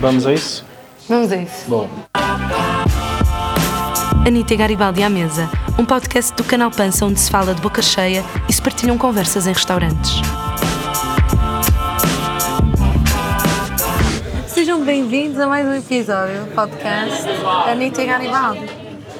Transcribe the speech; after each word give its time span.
Vamos 0.00 0.26
a 0.26 0.32
isso? 0.32 0.64
Vamos 1.08 1.32
a 1.32 1.36
isso. 1.36 1.68
Bom. 1.68 1.88
Anitta 4.24 4.54
e 4.54 4.56
Garibaldi 4.56 5.02
à 5.02 5.10
Mesa, 5.10 5.50
um 5.78 5.84
podcast 5.84 6.34
do 6.34 6.44
canal 6.44 6.70
Pança 6.70 7.04
onde 7.04 7.18
se 7.18 7.30
fala 7.30 7.54
de 7.54 7.60
boca 7.60 7.82
cheia 7.82 8.22
e 8.48 8.52
se 8.52 8.62
partilham 8.62 8.96
conversas 8.96 9.46
em 9.46 9.52
restaurantes. 9.52 10.12
Sejam 14.46 14.84
bem-vindos 14.84 15.40
a 15.40 15.48
mais 15.48 15.66
um 15.66 15.74
episódio 15.74 16.44
do 16.44 16.54
podcast 16.54 17.26
Anitta 17.68 18.02
e 18.02 18.06
Garibaldi. 18.06 18.77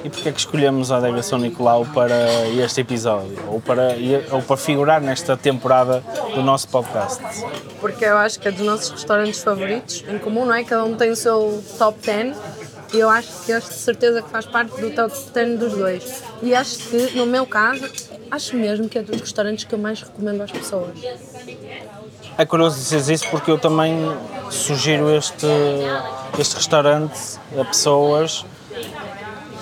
E 0.08 0.10
porquê 0.10 0.30
é 0.30 0.32
que 0.32 0.40
escolhemos 0.40 0.90
a 0.90 0.96
Adega 0.96 1.22
São 1.22 1.38
Nicolau 1.38 1.84
para 1.84 2.48
este 2.48 2.80
episódio? 2.80 3.38
Ou 3.46 3.60
para, 3.60 3.88
ou 4.30 4.40
para 4.40 4.56
figurar 4.56 5.02
nesta 5.02 5.36
temporada 5.36 6.02
do 6.34 6.42
nosso 6.42 6.66
podcast? 6.68 7.22
Porque 7.78 8.06
eu 8.06 8.16
acho 8.16 8.40
que 8.40 8.48
é 8.48 8.50
dos 8.50 8.64
nossos 8.64 8.88
restaurantes 8.88 9.42
favoritos, 9.42 10.02
em 10.08 10.18
comum, 10.18 10.46
não 10.46 10.54
é? 10.54 10.64
Cada 10.64 10.82
um 10.82 10.96
tem 10.96 11.10
o 11.10 11.16
seu 11.16 11.62
top 11.76 11.98
10 12.06 12.34
e 12.94 13.00
eu 13.00 13.10
acho 13.10 13.28
que 13.44 13.52
este 13.52 13.68
de 13.68 13.80
certeza 13.80 14.22
que 14.22 14.30
faz 14.30 14.46
parte 14.46 14.80
do 14.80 14.90
top 14.94 15.14
10 15.34 15.58
dos 15.58 15.74
dois. 15.74 16.22
E 16.42 16.54
acho 16.54 16.78
que, 16.78 17.14
no 17.14 17.26
meu 17.26 17.44
caso, 17.44 17.86
acho 18.30 18.56
mesmo 18.56 18.88
que 18.88 18.96
é 18.96 19.02
dos 19.02 19.20
restaurantes 19.20 19.64
que 19.64 19.74
eu 19.74 19.78
mais 19.78 20.00
recomendo 20.00 20.40
às 20.40 20.50
pessoas. 20.50 20.98
É 22.38 22.46
curioso 22.46 22.78
dizer 22.78 23.12
isso 23.12 23.28
porque 23.30 23.50
eu 23.50 23.58
também 23.58 23.94
sugiro 24.50 25.14
este, 25.14 25.46
este 26.38 26.54
restaurante 26.56 27.38
a 27.60 27.62
pessoas 27.66 28.46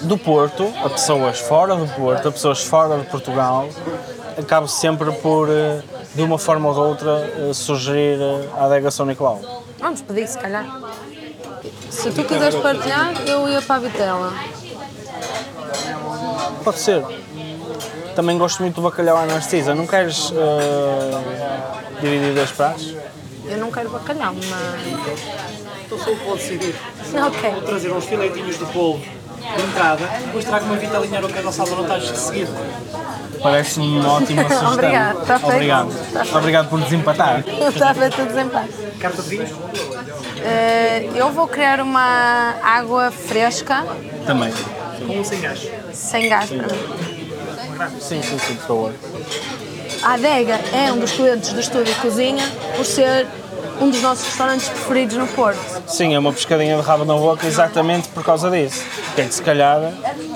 do 0.03 0.19
Porto, 0.19 0.73
a 0.85 0.91
pessoas 0.91 1.41
fora 1.41 1.75
do 1.75 1.87
Porto, 1.95 2.29
a 2.29 2.33
pessoas 2.33 2.63
fora 2.63 2.99
de 2.99 3.07
Portugal. 3.07 3.69
Acabo 4.39 4.69
sempre 4.69 5.11
por, 5.13 5.49
eh, 5.49 5.83
de 6.15 6.23
uma 6.23 6.39
forma 6.39 6.69
ou 6.69 6.75
de 6.75 6.81
outra, 6.81 7.33
eh, 7.39 7.55
sugerir 7.55 8.21
eh, 8.21 8.49
a 8.59 8.67
adega 8.67 8.91
São 8.91 9.07
Nicolau. 9.07 9.65
Vamos 9.79 10.03
pedir, 10.03 10.27
se 10.27 10.39
calhar. 10.39 10.67
Se 11.91 12.11
tu 12.11 12.23
quiseres 12.25 12.55
partilhar, 12.57 13.15
eu 13.27 13.49
ia 13.49 13.63
para 13.63 13.77
a 13.77 13.79
Vitela. 13.79 14.33
Pode 16.63 16.79
ser. 16.79 17.03
Também 18.15 18.37
gosto 18.37 18.63
muito 18.63 18.77
do 18.77 18.83
bacalhau 18.83 19.17
à 19.17 19.27
narcisa. 19.27 19.75
Não 19.75 19.87
queres 19.87 20.31
uh, 20.31 20.35
dividir 22.01 22.35
dois 22.35 22.51
pratos? 22.51 22.95
Eu 23.47 23.59
não 23.59 23.71
quero 23.71 23.91
bacalhau, 23.91 24.35
mas. 24.35 25.85
Então 25.85 25.99
só 25.99 26.11
o 26.11 26.17
pode 26.17 26.39
decidir. 26.39 26.75
Ok. 27.27 27.51
Vou 27.51 27.63
trazer 27.63 27.93
uns 27.93 28.05
filetinhos 28.05 28.59
de 28.59 28.65
polvo 28.67 29.16
de 29.57 29.63
entrada, 29.63 30.07
depois 30.25 30.45
trago 30.45 30.65
uma 30.67 30.77
vitalinha 30.77 31.21
no 31.21 31.29
canal 31.29 31.53
Salvador 31.53 31.99
de 31.99 32.17
seguir. 32.19 32.49
Parece-me 33.43 33.99
uma 33.99 34.15
ótima 34.15 34.43
sugestão. 34.49 34.73
Obrigado, 34.73 35.21
está 35.23 35.39
feito. 35.39 35.53
Obrigado. 35.55 35.89
Está 35.91 36.21
feito. 36.25 36.39
Obrigado 36.39 36.69
por 36.69 36.81
desempatar. 36.81 37.45
Está 37.69 37.95
feito 37.95 38.23
o 38.23 38.27
desempate. 38.27 38.71
Carta 38.99 39.23
de 39.23 39.29
vinhos? 39.29 39.51
Eh, 40.43 41.09
eu 41.15 41.31
vou 41.33 41.47
criar 41.47 41.81
uma 41.81 42.55
água 42.63 43.11
fresca, 43.11 43.85
Também. 44.27 44.53
Com 45.07 45.19
um 45.21 45.25
sem 45.25 45.41
gás. 45.41 45.69
sem 45.93 46.29
gás 46.29 46.51
para 46.51 46.67
mim. 46.67 48.01
Sim, 48.01 48.23
sim, 48.23 48.39
sim, 48.39 48.55
por 48.55 48.67
favor. 48.67 48.93
A 50.03 50.15
Adega 50.15 50.59
é 50.73 50.91
um 50.93 50.99
dos 50.99 51.13
clientes 51.13 51.53
do 51.53 51.61
Estúdio 51.61 51.95
Cozinha 51.97 52.45
por 52.77 52.85
ser 52.85 53.27
um 53.81 53.91
dos 53.91 54.01
nossos 54.03 54.25
restaurantes 54.27 54.69
preferidos 54.69 55.17
no 55.17 55.27
Porto. 55.29 55.59
Sim, 55.87 56.15
é 56.15 56.19
uma 56.19 56.33
pescadinha 56.33 56.77
de 56.77 56.83
rabo 56.83 57.05
na 57.05 57.15
boca 57.15 57.47
exatamente 57.47 58.09
por 58.09 58.25
causa 58.25 58.51
disso. 58.51 58.83
Que 59.15 59.23
é 59.23 59.25
que 59.27 59.35
se 59.35 59.43
calhar, 59.43 59.81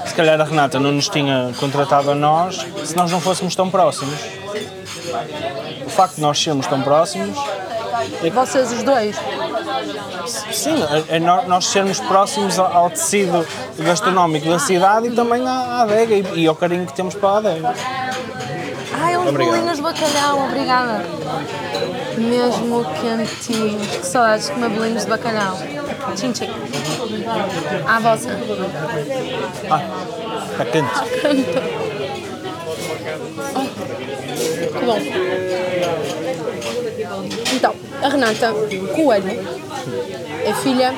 se 0.06 0.14
calhar 0.14 0.40
a 0.40 0.44
Renata 0.44 0.78
não 0.78 0.92
nos 0.92 1.08
tinha 1.08 1.52
contratado 1.58 2.10
a 2.10 2.14
nós 2.14 2.64
se 2.84 2.96
nós 2.96 3.10
não 3.10 3.20
fôssemos 3.20 3.54
tão 3.54 3.70
próximos. 3.70 4.14
O 5.86 5.90
facto 5.90 6.16
de 6.16 6.20
nós 6.20 6.38
sermos 6.42 6.66
tão 6.66 6.80
próximos, 6.82 7.36
Vocês 8.32 8.72
os 8.72 8.82
dois. 8.82 9.16
sim, 10.52 10.82
é, 11.10 11.16
é 11.16 11.18
nó- 11.20 11.42
nós 11.42 11.66
sermos 11.66 11.98
próximos 12.00 12.58
ao, 12.58 12.88
tecido 12.90 13.46
gastronómico 13.78 14.48
da 14.48 14.58
cidade 14.58 15.08
e 15.08 15.10
também 15.10 15.46
à, 15.46 15.82
adega 15.82 16.14
e, 16.14 16.24
e 16.42 16.46
ao 16.46 16.54
carinho 16.54 16.86
que 16.86 16.92
temos 16.94 17.14
para 17.14 17.28
a 17.30 17.36
adega. 17.38 17.74
Ai, 19.02 19.16
uns 19.16 19.30
bolinhos 19.32 19.76
de 19.76 19.82
bacalhau, 19.82 20.44
obrigada. 20.44 21.04
Mesmo 22.20 22.84
quentinhos. 23.00 23.96
Que 23.96 24.06
saudades 24.06 24.46
de 24.46 24.52
comer 24.52 24.68
bolinhos 24.70 25.04
de 25.04 25.10
bacalhau. 25.10 25.56
Tchim, 26.14 26.32
tchim. 26.32 26.50
À 27.86 27.98
vossa. 28.00 28.28
Ah, 29.70 29.82
está 30.52 30.64
quente. 30.66 31.00
Que 34.78 34.84
bom. 34.84 34.98
Então, 37.54 37.74
a 38.02 38.08
Renata 38.08 38.52
Coelho 38.94 39.30
é 40.44 40.54
filha 40.54 40.94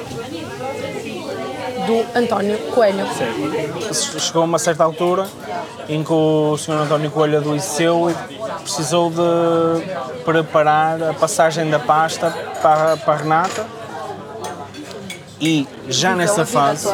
do 1.86 2.18
António 2.18 2.58
Coelho. 2.72 3.06
Chegou 3.92 4.42
a 4.42 4.44
uma 4.44 4.58
certa 4.58 4.84
altura 4.84 5.26
em 5.88 6.02
que 6.02 6.12
o 6.12 6.56
Sr. 6.56 6.82
António 6.82 7.10
Coelho 7.10 7.38
adoeceu 7.38 8.10
e 8.10 8.14
precisou 8.62 9.10
de 9.10 10.22
preparar 10.24 11.02
a 11.02 11.14
passagem 11.14 11.68
da 11.68 11.78
pasta 11.78 12.30
para, 12.62 12.96
para 12.96 13.14
a 13.14 13.16
Renata. 13.16 13.66
E 15.40 15.66
já 15.88 16.14
nessa 16.14 16.46
fase, 16.46 16.88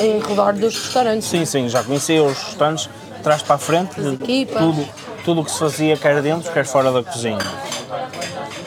em 0.00 0.20
redor 0.20 0.52
dos 0.52 0.76
restaurantes. 0.76 1.26
sim, 1.26 1.44
sim, 1.44 1.68
já 1.68 1.82
conhecia 1.82 2.22
os 2.22 2.36
restaurantes, 2.36 2.88
de 3.16 3.22
trás 3.22 3.42
para 3.42 3.54
a 3.56 3.58
frente, 3.58 3.94
tudo, 3.94 4.88
tudo 5.24 5.40
o 5.40 5.44
que 5.44 5.50
se 5.50 5.58
fazia, 5.58 5.96
quer 5.96 6.20
dentro, 6.20 6.52
quer 6.52 6.66
fora 6.66 6.92
da 6.92 7.02
cozinha. 7.02 7.38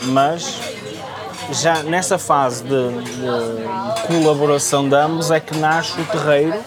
Mas 0.06 0.60
já 1.52 1.84
nessa 1.84 2.18
fase 2.18 2.64
de, 2.64 2.70
de 2.70 4.08
colaboração 4.08 4.88
de 4.90 4.96
ambos 4.96 5.32
é 5.32 5.40
que 5.40 5.56
nasce 5.58 6.00
o 6.00 6.06
terreiro 6.06 6.60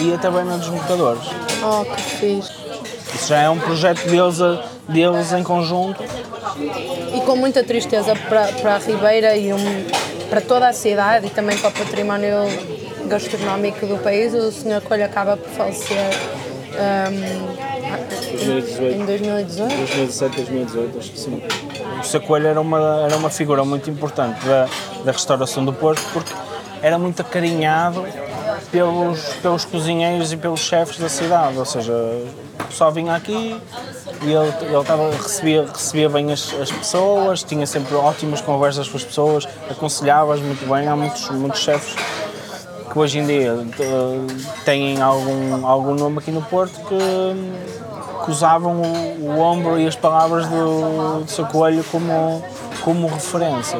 e 0.00 0.12
a 0.12 0.18
taberna 0.18 0.58
dos 0.58 0.68
mercadores. 0.68 1.22
Oh, 1.62 1.84
que 1.84 2.02
fixe. 2.02 2.61
Isso 3.14 3.28
já 3.28 3.40
é 3.42 3.50
um 3.50 3.58
projeto 3.58 4.04
deles, 4.06 4.40
a- 4.40 4.62
deles 4.88 5.32
em 5.32 5.42
conjunto. 5.42 6.02
E 7.14 7.20
com 7.20 7.36
muita 7.36 7.62
tristeza 7.62 8.14
para, 8.28 8.46
para 8.52 8.74
a 8.76 8.78
Ribeira 8.78 9.36
e 9.36 9.52
um- 9.52 9.84
para 10.30 10.40
toda 10.40 10.68
a 10.68 10.72
cidade 10.72 11.26
e 11.26 11.30
também 11.30 11.56
para 11.58 11.68
o 11.68 11.72
património 11.72 12.36
gastronómico 13.06 13.86
do 13.86 13.98
país, 13.98 14.32
o 14.34 14.50
Sr. 14.50 14.80
Coelho 14.82 15.04
acaba 15.04 15.36
por 15.36 15.48
falecer 15.50 15.96
um, 16.72 17.62
em 18.92 19.04
2018. 19.04 19.68
2017, 19.76 20.36
2018, 20.36 20.98
acho 20.98 21.10
que 21.10 21.18
sim. 21.20 21.42
O 22.00 22.04
Sr. 22.04 22.20
Coelho 22.20 22.46
era 22.48 22.60
uma, 22.60 23.02
era 23.06 23.16
uma 23.16 23.28
figura 23.30 23.64
muito 23.64 23.90
importante 23.90 24.44
da, 24.46 24.66
da 25.04 25.12
restauração 25.12 25.64
do 25.64 25.72
Porto 25.72 26.02
porque 26.12 26.32
era 26.80 26.98
muito 26.98 27.20
acarinhado 27.20 28.04
pelos, 28.72 29.20
pelos 29.42 29.64
cozinheiros 29.64 30.32
e 30.32 30.36
pelos 30.36 30.60
chefes 30.60 30.98
da 30.98 31.08
cidade, 31.08 31.58
ou 31.58 31.64
seja, 31.64 31.92
pessoal 32.72 32.90
vinha 32.90 33.14
aqui 33.14 33.60
e 34.22 34.32
ele, 34.32 34.52
ele 34.62 34.84
tava, 34.84 35.10
recebia, 35.10 35.66
recebia 35.66 36.08
bem 36.08 36.32
as, 36.32 36.54
as 36.58 36.72
pessoas, 36.72 37.42
tinha 37.42 37.66
sempre 37.66 37.94
ótimas 37.94 38.40
conversas 38.40 38.88
com 38.88 38.96
as 38.96 39.04
pessoas, 39.04 39.48
aconselhava-as 39.70 40.40
muito 40.40 40.66
bem, 40.66 40.88
há 40.88 40.96
muitos, 40.96 41.28
muitos 41.30 41.60
chefes 41.60 41.94
que 42.90 42.98
hoje 42.98 43.18
em 43.18 43.26
dia 43.26 43.58
eh, 43.78 44.64
têm 44.64 45.00
algum, 45.00 45.66
algum 45.66 45.94
nome 45.94 46.18
aqui 46.18 46.30
no 46.30 46.42
Porto 46.42 46.74
que, 46.88 48.24
que 48.24 48.30
usavam 48.30 48.82
o, 48.82 49.30
o 49.30 49.38
ombro 49.38 49.78
e 49.78 49.86
as 49.86 49.96
palavras 49.96 50.46
do, 50.46 51.20
do 51.24 51.30
seu 51.30 51.46
coelho 51.46 51.84
como, 51.84 52.42
como 52.82 53.06
referência. 53.06 53.78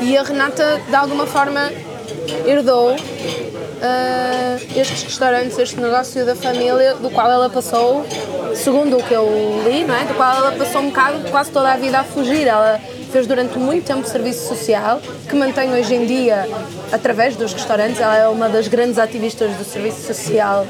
E 0.00 0.16
a 0.16 0.22
Renata, 0.22 0.80
de 0.88 0.94
alguma 0.94 1.26
forma, 1.26 1.72
herdou 2.44 2.96
ah, 3.82 4.56
estes 4.76 5.02
restaurantes, 5.02 5.58
este 5.58 5.80
negócio 5.80 6.24
da 6.24 6.36
família, 6.36 6.94
do 6.94 7.10
qual 7.10 7.30
ela 7.30 7.50
passou, 7.50 8.06
segundo 8.54 8.96
o 8.96 9.02
que 9.02 9.12
eu 9.12 9.28
li, 9.66 9.84
não 9.84 9.94
é? 9.94 10.04
do 10.04 10.14
qual 10.14 10.36
ela 10.36 10.52
passou 10.52 10.80
um 10.80 10.86
bocado, 10.86 11.28
quase 11.30 11.50
toda 11.50 11.72
a 11.72 11.76
vida 11.76 11.98
a 11.98 12.04
fugir. 12.04 12.46
Ela 12.46 12.80
fez 13.10 13.26
durante 13.26 13.58
muito 13.58 13.84
tempo 13.84 14.06
serviço 14.06 14.46
social, 14.46 15.00
que 15.28 15.34
mantém 15.34 15.72
hoje 15.72 15.94
em 15.94 16.06
dia, 16.06 16.48
através 16.92 17.34
dos 17.34 17.52
restaurantes, 17.52 18.00
ela 18.00 18.16
é 18.16 18.28
uma 18.28 18.48
das 18.48 18.68
grandes 18.68 18.98
ativistas 18.98 19.54
do 19.56 19.64
serviço 19.64 20.06
social 20.06 20.64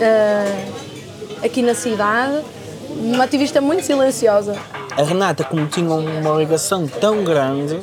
ah, 0.00 1.44
aqui 1.44 1.60
na 1.60 1.74
cidade, 1.74 2.40
uma 2.88 3.24
ativista 3.24 3.60
muito 3.60 3.84
silenciosa. 3.84 4.56
A 4.96 5.02
Renata, 5.02 5.42
como 5.42 5.66
tinha 5.66 5.92
uma 5.92 6.38
ligação 6.38 6.86
tão 6.86 7.24
grande 7.24 7.80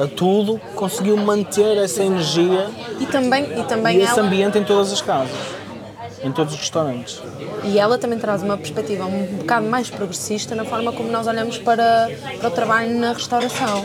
a, 0.00 0.04
a 0.04 0.06
tudo, 0.08 0.60
conseguiu 0.74 1.16
manter 1.16 1.76
essa 1.78 2.02
energia 2.02 2.68
E 3.00 3.06
também, 3.06 3.44
e 3.58 3.62
também 3.64 3.98
e 3.98 4.02
esse 4.02 4.18
ela, 4.18 4.26
ambiente 4.28 4.58
em 4.58 4.64
todas 4.64 4.92
as 4.92 5.00
casas, 5.00 5.34
em 6.22 6.30
todos 6.32 6.54
os 6.54 6.60
restaurantes. 6.60 7.20
E 7.64 7.78
ela 7.78 7.98
também 7.98 8.18
traz 8.18 8.42
uma 8.42 8.56
perspectiva 8.56 9.04
um 9.06 9.24
bocado 9.38 9.66
mais 9.66 9.88
progressista 9.90 10.54
na 10.54 10.64
forma 10.64 10.92
como 10.92 11.10
nós 11.10 11.26
olhamos 11.26 11.58
para, 11.58 12.10
para 12.38 12.48
o 12.48 12.50
trabalho 12.50 12.98
na 12.98 13.12
restauração. 13.12 13.84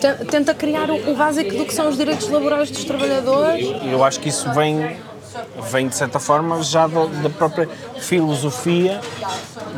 Ten- 0.00 0.26
Tenta 0.30 0.54
criar 0.54 0.90
o, 0.90 1.14
básico 1.16 1.56
do 1.56 1.64
que 1.64 1.74
são 1.74 1.88
os 1.88 1.96
direitos 1.96 2.28
laborais 2.28 2.70
dos 2.70 2.84
trabalhadores. 2.84 3.66
Eu 3.90 4.04
acho 4.04 4.20
que 4.20 4.28
isso 4.28 4.48
vem, 4.52 4.96
vem 5.70 5.88
de 5.88 5.94
certa 5.96 6.20
forma, 6.20 6.62
já 6.62 6.86
da, 6.86 7.06
da 7.06 7.30
própria 7.30 7.68
filosofia 7.98 9.00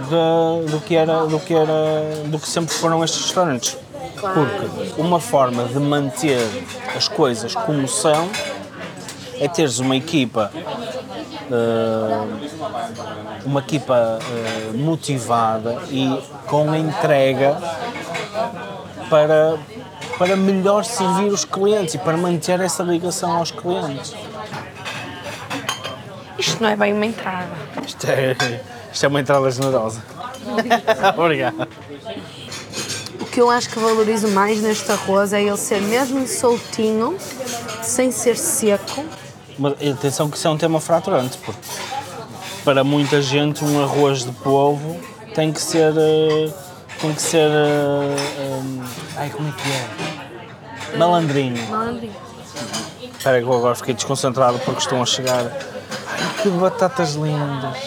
de- 0.08 0.70
do, 0.70 0.80
que 0.80 0.94
era, 0.94 1.24
do, 1.26 1.38
que 1.40 1.54
era, 1.54 2.24
do 2.26 2.38
que 2.38 2.48
sempre 2.48 2.74
foram 2.74 3.02
estes 3.02 3.22
restaurantes. 3.26 3.76
Claro. 4.20 4.34
Porque 4.34 5.00
uma 5.00 5.18
forma 5.18 5.64
de 5.64 5.78
manter 5.78 6.46
as 6.96 7.08
coisas 7.08 7.54
como 7.54 7.88
são 7.88 8.28
é 9.38 9.48
teres 9.48 9.78
uma 9.78 9.96
equipa 9.96 10.52
eh, 11.50 12.26
uma 13.44 13.60
equipa 13.60 14.18
eh, 14.20 14.76
motivada 14.76 15.82
e 15.90 16.08
com 16.46 16.72
entrega 16.74 17.56
para, 19.08 19.58
para 20.16 20.36
melhor 20.36 20.84
servir 20.84 21.32
os 21.32 21.44
clientes 21.44 21.94
e 21.94 21.98
para 21.98 22.16
manter 22.16 22.60
essa 22.60 22.84
ligação 22.84 23.32
aos 23.32 23.50
clientes. 23.50 24.14
Isto 26.38 26.62
não 26.62 26.70
é 26.70 26.76
bem 26.76 26.92
uma 26.92 27.06
entrada. 27.06 27.48
Isto 27.84 28.06
é, 28.06 28.36
isto 28.92 29.04
é 29.04 29.08
uma 29.08 29.20
entrada 29.20 29.50
generosa. 29.50 30.02
Obrigado. 31.18 31.66
O 33.40 33.42
que 33.42 33.46
eu 33.46 33.50
acho 33.50 33.70
que 33.70 33.78
valorizo 33.78 34.28
mais 34.28 34.60
neste 34.60 34.92
arroz 34.92 35.32
é 35.32 35.42
ele 35.42 35.56
ser 35.56 35.80
mesmo 35.80 36.28
soltinho, 36.28 37.16
sem 37.82 38.12
ser 38.12 38.36
seco. 38.36 39.02
Mas 39.58 39.72
atenção 39.80 40.28
que 40.28 40.36
isso 40.36 40.46
é 40.46 40.50
um 40.50 40.58
tema 40.58 40.78
fraturante, 40.78 41.38
porque 41.38 41.58
para 42.66 42.84
muita 42.84 43.22
gente 43.22 43.64
um 43.64 43.82
arroz 43.82 44.26
de 44.26 44.32
polvo 44.32 45.00
tem 45.34 45.50
que 45.54 45.62
ser. 45.62 45.94
eh, 45.96 46.52
tem 47.00 47.14
que 47.14 47.22
ser. 47.22 47.50
eh, 47.50 48.16
eh, 48.40 48.62
ai, 49.16 49.30
como 49.30 49.48
é 49.48 49.52
que 49.52 50.92
é? 50.92 50.98
Malandrinho. 50.98 51.66
Malandrinho. 51.70 52.12
Espera 53.18 53.40
que 53.40 53.46
eu 53.46 53.52
agora 53.54 53.74
fiquei 53.74 53.94
desconcentrado 53.94 54.58
porque 54.58 54.80
estão 54.80 55.02
a 55.02 55.06
chegar. 55.06 55.46
Ai, 55.46 56.42
que 56.42 56.48
batatas 56.50 57.14
lindas! 57.14 57.78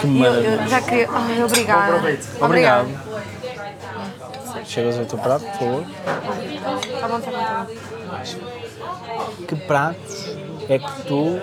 Que 0.00 0.06
Eu, 0.06 0.12
maravilha! 0.12 0.48
eu 0.62 0.68
já 0.68 0.80
queria. 0.80 1.08
Ai, 1.12 1.42
obrigada. 1.44 2.18
Obrigado. 2.40 3.09
Chegas 4.70 4.96
ao 5.00 5.04
teu 5.04 5.18
prato, 5.18 5.44
por 5.46 5.52
favor. 5.58 5.84
Tá 7.00 7.08
bom, 7.08 7.20
tá 7.20 7.30
bom, 7.32 7.66
bom. 7.66 7.66
Que 9.48 9.56
pratos 9.56 10.36
é 10.68 10.78
que 10.78 11.02
tu 11.08 11.40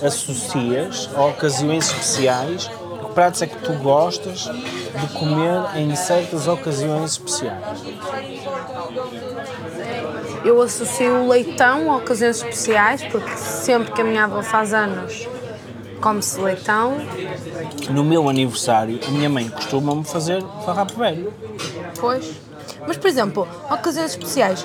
eh, 0.00 0.06
associas 0.06 1.10
a 1.14 1.26
ocasiões 1.26 1.88
especiais? 1.88 2.68
Que 2.68 3.12
pratos 3.12 3.42
é 3.42 3.46
que 3.46 3.58
tu 3.58 3.74
gostas 3.74 4.48
de 4.48 5.08
comer 5.08 5.76
em 5.76 5.94
certas 5.94 6.48
ocasiões 6.48 7.10
especiais? 7.12 7.82
Eu 10.42 10.62
associo 10.62 11.16
o 11.16 11.28
leitão 11.28 11.92
a 11.92 11.98
ocasiões 11.98 12.36
especiais, 12.38 13.04
porque 13.04 13.36
sempre 13.36 13.92
que 13.92 14.00
a 14.00 14.04
minha 14.04 14.24
avó 14.24 14.40
faz 14.42 14.72
anos, 14.72 15.28
come-se 16.00 16.40
leitão. 16.40 16.96
No 17.90 18.04
meu 18.04 18.28
aniversário, 18.28 19.00
a 19.06 19.10
minha 19.10 19.28
mãe 19.28 19.48
costuma-me 19.48 20.04
fazer 20.04 20.42
farrapo 20.64 20.98
velho. 20.98 21.32
Pois. 21.98 22.32
Mas, 22.86 22.96
por 22.96 23.08
exemplo, 23.08 23.48
ocasiões 23.70 24.12
especiais, 24.12 24.64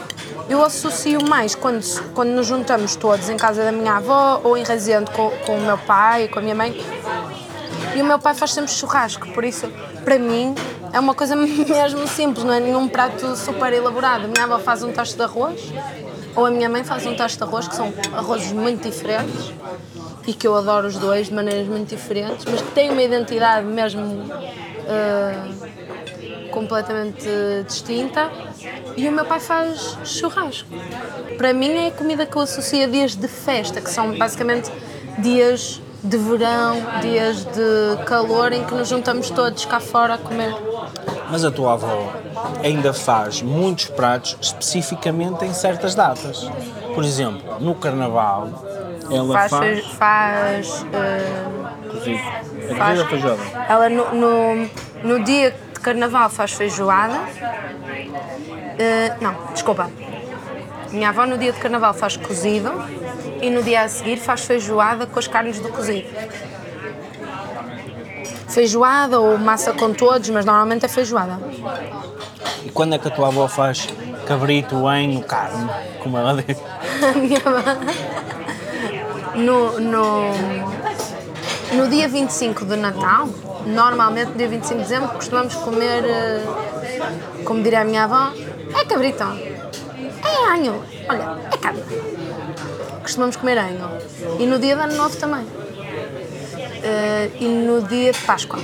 eu 0.49 0.63
associo 0.63 1.19
mais 1.27 1.55
quando, 1.55 1.83
quando 2.13 2.29
nos 2.29 2.47
juntamos 2.47 2.95
todos 2.95 3.29
em 3.29 3.37
casa 3.37 3.63
da 3.63 3.71
minha 3.71 3.97
avó 3.97 4.41
ou 4.43 4.57
em 4.57 4.63
Rezende 4.63 5.11
com, 5.11 5.29
com 5.45 5.57
o 5.57 5.61
meu 5.61 5.77
pai, 5.77 6.27
com 6.27 6.39
a 6.39 6.41
minha 6.41 6.55
mãe. 6.55 6.75
E 7.95 8.01
o 8.01 8.05
meu 8.05 8.19
pai 8.19 8.33
faz 8.33 8.53
sempre 8.53 8.71
churrasco, 8.71 9.27
por 9.29 9.43
isso, 9.43 9.71
para 10.03 10.19
mim, 10.19 10.53
é 10.91 10.99
uma 10.99 11.13
coisa 11.13 11.35
mesmo 11.35 12.07
simples, 12.07 12.43
não 12.45 12.53
é 12.53 12.59
nenhum 12.59 12.87
prato 12.87 13.35
super 13.35 13.71
elaborado. 13.73 14.25
A 14.25 14.27
minha 14.27 14.43
avó 14.43 14.59
faz 14.59 14.83
um 14.83 14.91
tacho 14.91 15.15
de 15.15 15.21
arroz, 15.23 15.61
ou 16.35 16.45
a 16.45 16.51
minha 16.51 16.69
mãe 16.69 16.83
faz 16.83 17.05
um 17.05 17.15
tacho 17.15 17.37
de 17.37 17.43
arroz, 17.43 17.67
que 17.67 17.75
são 17.75 17.93
arrozes 18.13 18.51
muito 18.51 18.89
diferentes 18.89 19.53
e 20.27 20.33
que 20.33 20.47
eu 20.47 20.55
adoro 20.55 20.87
os 20.87 20.97
dois 20.97 21.27
de 21.27 21.33
maneiras 21.33 21.67
muito 21.67 21.89
diferentes, 21.95 22.45
mas 22.45 22.61
que 22.61 22.71
têm 22.71 22.91
uma 22.91 23.03
identidade 23.03 23.65
mesmo. 23.65 24.29
ah, 24.87 25.75
completamente 26.55 27.27
distinta 27.67 28.31
e 28.95 29.09
o 29.09 29.11
meu 29.11 29.25
pai 29.25 29.41
faz 29.41 29.97
churrasco. 30.05 30.69
Para 31.37 31.53
mim 31.53 31.71
é 31.71 31.87
a 31.87 31.91
comida 31.91 32.25
que 32.25 32.35
eu 32.37 32.41
associo 32.41 32.81
a 32.81 32.87
dias 32.87 33.13
de 33.13 33.27
festa, 33.27 33.81
que 33.81 33.89
são 33.89 34.17
basicamente 34.17 34.71
dias 35.19 35.81
de 36.01 36.17
verão, 36.17 36.77
dias 37.01 37.43
de 37.43 38.03
calor 38.05 38.53
em 38.53 38.63
que 38.63 38.73
nos 38.73 38.87
juntamos 38.87 39.29
todos 39.29 39.65
cá 39.65 39.81
fora 39.81 40.13
a 40.13 40.17
comer. 40.17 40.55
Mas 41.29 41.43
a 41.43 41.51
tua 41.51 41.73
avó 41.73 42.13
ainda 42.63 42.93
faz 42.93 43.41
muitos 43.41 43.87
pratos 43.87 44.37
especificamente 44.39 45.43
em 45.43 45.53
certas 45.53 45.93
datas. 45.93 46.47
Por 46.93 47.03
exemplo, 47.03 47.59
no 47.59 47.75
Carnaval, 47.75 48.47
ela 49.11 49.33
Faz, 49.33 49.51
faz. 49.51 49.85
faz, 49.97 50.85
eh, 50.93 51.45
Cozido. 51.91 52.19
É 52.69 52.75
faz- 52.75 52.99
cozido 52.99 53.01
ou 53.01 53.07
feijoada? 53.37 53.65
ela 53.69 53.89
no, 53.89 54.15
no, 54.15 54.69
no 55.03 55.23
dia 55.23 55.51
de 55.51 55.79
carnaval 55.79 56.29
faz 56.29 56.51
feijoada. 56.53 57.19
Eh, 58.79 59.13
não, 59.21 59.35
desculpa. 59.53 59.89
Minha 60.91 61.09
avó 61.09 61.25
no 61.25 61.37
dia 61.37 61.51
de 61.51 61.59
carnaval 61.59 61.93
faz 61.93 62.15
cozido 62.17 62.71
e 63.41 63.49
no 63.49 63.61
dia 63.63 63.81
a 63.81 63.89
seguir 63.89 64.17
faz 64.17 64.41
feijoada 64.45 65.05
com 65.05 65.19
as 65.19 65.27
carnes 65.27 65.59
do 65.59 65.69
cozido. 65.69 66.07
Feijoada 68.47 69.19
ou 69.19 69.37
massa 69.37 69.73
com 69.73 69.93
todos, 69.93 70.29
mas 70.29 70.45
normalmente 70.45 70.85
é 70.85 70.87
feijoada. 70.87 71.39
E 72.63 72.69
quando 72.69 72.95
é 72.95 72.97
que 72.99 73.07
a 73.07 73.11
tua 73.11 73.27
avó 73.27 73.47
faz 73.47 73.87
cabrito 74.25 74.89
em 74.91 75.21
carne, 75.21 75.69
como 76.01 76.17
ela 76.17 76.41
diz? 76.41 76.57
A 77.03 77.11
minha 77.17 77.39
avó- 77.39 78.14
no, 79.35 79.79
no, 79.79 80.31
no 81.73 81.89
dia 81.89 82.07
25 82.07 82.65
de 82.65 82.75
Natal, 82.75 83.27
normalmente 83.65 84.31
no 84.31 84.37
dia 84.37 84.47
25 84.47 84.75
de 84.75 84.83
dezembro, 84.83 85.09
costumamos 85.09 85.55
comer, 85.55 86.03
eh, 86.05 86.43
como 87.43 87.61
diria 87.61 87.81
a 87.81 87.85
minha 87.85 88.03
avó, 88.05 88.31
é 88.73 88.85
cabrito, 88.85 89.23
é 89.23 90.53
anho, 90.53 90.83
olha, 91.09 91.37
é 91.51 91.57
carne. 91.57 91.83
Costumamos 93.01 93.35
comer 93.35 93.57
anho. 93.57 93.87
E 94.39 94.45
no 94.47 94.57
dia 94.57 94.75
de 94.75 94.81
Ano 94.81 94.95
Novo 94.95 95.15
também. 95.17 95.45
Eh, 96.83 97.29
e 97.39 97.45
no 97.45 97.81
dia 97.83 98.11
de 98.11 98.19
Páscoa. 98.19 98.59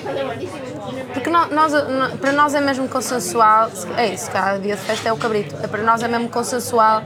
Porque 1.13 1.29
nó- 1.29 1.47
nós, 1.47 1.71
nó- 1.73 2.15
para 2.17 2.31
nós 2.31 2.53
é 2.53 2.61
mesmo 2.61 2.87
consensual, 2.87 3.69
é 3.97 4.13
isso, 4.13 4.29
cada 4.31 4.57
dia 4.57 4.75
de 4.75 4.81
festa 4.81 5.09
é 5.09 5.13
o 5.13 5.17
cabrito. 5.17 5.55
É, 5.61 5.67
Para 5.67 5.83
nós 5.83 6.01
é 6.03 6.07
mesmo 6.07 6.29
consensual 6.29 7.01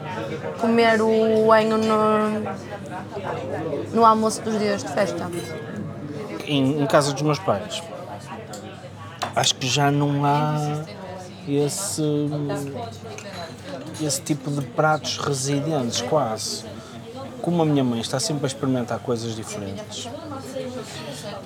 comer 0.60 1.02
o 1.02 1.52
anho 1.52 1.78
no, 1.78 2.42
no 3.94 4.06
almoço 4.06 4.42
dos 4.42 4.58
dias 4.60 4.84
de 4.84 4.92
festa. 4.92 5.30
Em, 6.46 6.82
em 6.82 6.86
casa 6.86 7.12
dos 7.14 7.22
meus 7.24 7.40
pais, 7.40 7.82
acho 9.36 9.56
que 9.56 9.68
já 9.68 9.90
não 9.90 10.24
há 10.24 10.84
esse, 11.48 12.30
esse 14.02 14.22
tipo 14.22 14.52
de 14.52 14.62
pratos 14.62 15.18
residentes, 15.18 16.02
quase. 16.02 16.64
Como 17.42 17.62
a 17.62 17.66
minha 17.66 17.84
mãe 17.84 18.00
está 18.00 18.20
sempre 18.20 18.46
a 18.46 18.48
experimentar 18.48 19.00
coisas 19.00 19.36
diferentes, 19.36 20.10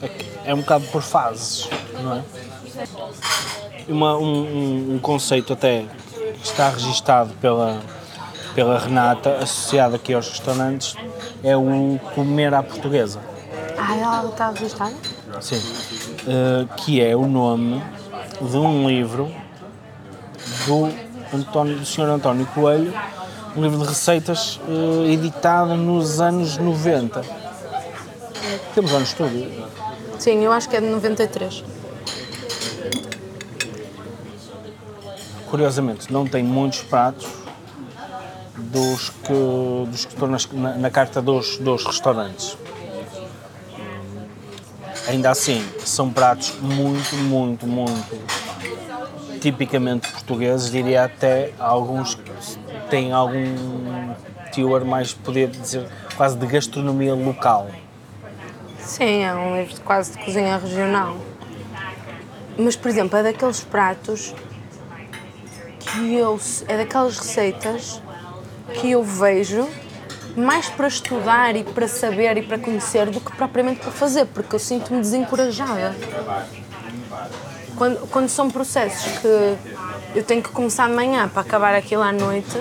é, 0.01 0.09
é 0.51 0.53
um 0.53 0.59
bocado 0.61 0.85
por 0.87 1.01
fases, 1.01 1.69
não 2.01 2.15
é? 2.15 2.23
Uma, 3.87 4.17
um, 4.17 4.95
um- 4.95 4.99
conceito 4.99 5.53
até 5.53 5.85
que 6.41 6.45
está 6.45 6.69
registado 6.69 7.33
pela, 7.41 7.81
pela 8.53 8.77
Renata, 8.79 9.37
associado 9.37 9.95
aqui 9.95 10.13
aos 10.13 10.29
restaurantes, 10.29 10.95
é 11.43 11.57
o 11.57 11.99
comer 12.15 12.53
à 12.53 12.61
portuguesa. 12.61 13.19
Ah, 13.77 13.95
ela 13.97 14.29
está 14.29 14.51
registrada? 14.51 14.93
Sim. 15.41 15.61
Eh, 16.27 16.65
que 16.77 17.01
é 17.01 17.15
o 17.15 17.25
nome 17.27 17.81
de 18.41 18.57
um 18.57 18.87
livro 18.87 19.31
do, 20.65 20.89
António, 21.35 21.77
do 21.79 21.85
Sr. 21.85 22.09
António 22.09 22.45
Coelho, 22.47 22.93
um 23.55 23.61
livro 23.61 23.79
de 23.79 23.85
receitas 23.87 24.59
eh, 24.67 25.11
editado 25.11 25.75
nos 25.75 26.19
anos 26.21 26.57
90. 26.57 27.21
Temos 28.73 28.91
lá 28.91 28.99
no 28.99 29.05
estúdio. 29.05 29.51
Sim, 30.17 30.43
eu 30.43 30.51
acho 30.51 30.69
que 30.69 30.75
é 30.75 30.81
de 30.81 30.87
93. 30.87 31.63
Curiosamente, 35.49 36.11
não 36.13 36.27
tem 36.27 36.43
muitos 36.43 36.81
pratos 36.83 37.27
dos 38.55 39.09
que, 39.09 39.33
dos 39.89 40.05
que 40.05 40.13
estão 40.13 40.27
nas- 40.27 40.47
na, 40.51 40.75
na 40.75 40.89
carta 40.91 41.21
dos, 41.21 41.57
dos 41.57 41.83
restaurantes. 41.85 42.55
Ainda 45.07 45.31
assim, 45.31 45.65
são 45.83 46.11
pratos 46.11 46.53
muito, 46.61 47.15
muito, 47.15 47.65
muito 47.65 48.19
tipicamente 49.41 50.07
portugueses, 50.11 50.69
diria 50.69 51.05
até 51.05 51.51
alguns 51.57 52.13
têm 52.89 53.11
algum 53.11 54.13
teor 54.51 54.83
mais, 54.83 55.13
poder 55.13 55.47
dizer, 55.49 55.87
quase 56.17 56.37
de 56.37 56.45
gastronomia 56.47 57.13
local. 57.13 57.67
Sim, 58.79 59.23
é 59.23 59.33
um 59.33 59.57
livro 59.57 59.75
de 59.75 59.81
quase 59.81 60.11
de 60.11 60.25
cozinha 60.25 60.57
regional. 60.57 61.15
Mas, 62.57 62.75
por 62.75 62.89
exemplo, 62.89 63.17
é 63.17 63.23
daqueles 63.23 63.61
pratos 63.61 64.33
que 65.79 66.15
eu. 66.15 66.39
é 66.67 66.77
daquelas 66.77 67.17
receitas 67.17 68.01
que 68.73 68.91
eu 68.91 69.03
vejo 69.03 69.67
mais 70.35 70.69
para 70.69 70.87
estudar 70.87 71.55
e 71.55 71.63
para 71.63 71.87
saber 71.87 72.37
e 72.37 72.41
para 72.41 72.57
conhecer 72.57 73.09
do 73.09 73.19
que 73.19 73.35
propriamente 73.35 73.81
para 73.81 73.91
fazer, 73.91 74.25
porque 74.25 74.55
eu 74.55 74.59
sinto-me 74.59 75.01
desencorajada. 75.01 75.95
quando, 77.75 78.07
quando 78.09 78.29
são 78.29 78.49
processos 78.49 79.19
que 79.19 79.57
eu 80.15 80.23
tenho 80.23 80.41
que 80.41 80.49
começar 80.49 80.87
de 80.87 80.93
manhã 80.93 81.27
para 81.27 81.41
acabar 81.41 81.73
aquilo 81.75 82.03
à 82.03 82.11
noite, 82.11 82.57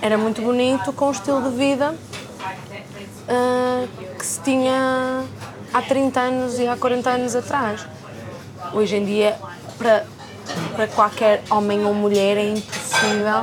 era 0.00 0.16
muito 0.16 0.40
bonito 0.40 0.92
com 0.92 1.08
o 1.08 1.10
estilo 1.10 1.42
de 1.42 1.56
vida 1.56 1.94
ah, 3.28 3.86
que 4.18 4.24
se 4.24 4.40
tinha 4.40 5.24
há 5.72 5.82
30 5.82 6.20
anos 6.20 6.58
e 6.58 6.66
há 6.66 6.76
40 6.76 7.10
anos 7.10 7.36
atrás. 7.36 7.86
Hoje 8.72 8.96
em 8.96 9.04
dia, 9.04 9.36
para, 9.76 10.06
para 10.74 10.86
qualquer 10.88 11.42
homem 11.50 11.84
ou 11.84 11.94
mulher, 11.94 12.36
é 12.36 12.48
impossível 12.48 13.42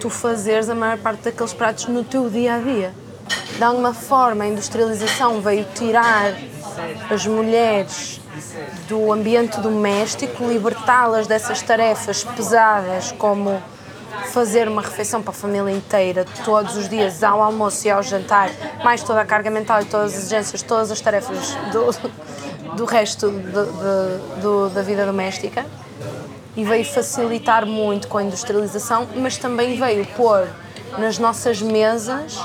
tu 0.00 0.10
fazeres 0.10 0.68
a 0.68 0.74
maior 0.74 0.98
parte 0.98 1.22
daqueles 1.22 1.52
pratos 1.52 1.86
no 1.86 2.04
teu 2.04 2.28
dia 2.28 2.56
a 2.56 2.58
dia. 2.58 2.94
De 3.56 3.62
alguma 3.62 3.94
forma, 3.94 4.44
a 4.44 4.48
industrialização 4.48 5.40
veio 5.40 5.64
tirar 5.74 6.34
as 7.10 7.26
mulheres 7.26 8.20
do 8.88 9.12
ambiente 9.12 9.60
doméstico, 9.60 10.44
libertá-las 10.46 11.26
dessas 11.26 11.62
tarefas 11.62 12.24
pesadas 12.24 13.12
como 13.12 13.62
fazer 14.32 14.68
uma 14.68 14.82
refeição 14.82 15.22
para 15.22 15.30
a 15.30 15.34
família 15.34 15.70
inteira 15.70 16.24
todos 16.44 16.76
os 16.76 16.88
dias, 16.88 17.22
ao 17.22 17.42
almoço 17.42 17.86
e 17.86 17.90
ao 17.90 18.02
jantar, 18.02 18.50
mais 18.82 19.02
toda 19.02 19.20
a 19.20 19.24
carga 19.24 19.50
mental 19.50 19.80
e 19.82 19.84
todas 19.84 20.12
as 20.12 20.18
exigências, 20.20 20.62
todas 20.62 20.90
as 20.90 21.00
tarefas 21.00 21.54
do, 21.72 22.76
do 22.76 22.84
resto 22.84 23.30
de, 23.30 23.38
de, 23.40 24.40
do, 24.42 24.68
da 24.70 24.82
vida 24.82 25.04
doméstica. 25.06 25.64
E 26.56 26.64
veio 26.64 26.84
facilitar 26.84 27.66
muito 27.66 28.06
com 28.06 28.18
a 28.18 28.22
industrialização, 28.22 29.08
mas 29.16 29.36
também 29.36 29.76
veio 29.76 30.06
pôr 30.16 30.46
nas 30.98 31.18
nossas 31.18 31.60
mesas 31.60 32.38